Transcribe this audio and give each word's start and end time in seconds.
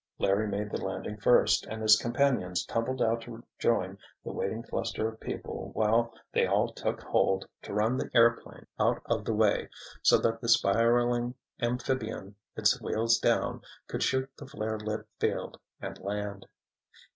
Larry 0.17 0.47
made 0.47 0.71
the 0.71 0.83
landing 0.83 1.17
first, 1.17 1.63
and 1.67 1.79
his 1.79 1.95
companions 1.95 2.65
tumbled 2.65 3.03
out 3.03 3.21
to 3.21 3.43
join 3.59 3.99
the 4.25 4.31
waiting 4.31 4.63
cluster 4.63 5.07
of 5.07 5.19
people 5.19 5.69
while 5.75 6.11
they 6.31 6.47
all 6.47 6.73
"took 6.73 7.03
hold" 7.03 7.47
to 7.61 7.71
run 7.75 7.97
the 7.97 8.09
airplane 8.15 8.65
out 8.79 9.03
of 9.05 9.25
the 9.25 9.35
way 9.35 9.69
so 10.01 10.17
that 10.17 10.41
the 10.41 10.49
spiraling 10.49 11.35
amphibian, 11.61 12.33
its 12.55 12.81
wheels 12.81 13.19
down, 13.19 13.61
could 13.87 14.01
shoot 14.01 14.27
the 14.37 14.47
flare 14.47 14.79
lit 14.79 15.05
field, 15.19 15.59
and 15.79 15.99
land. 15.99 16.47